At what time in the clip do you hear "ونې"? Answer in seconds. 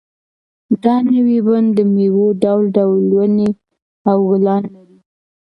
3.15-3.49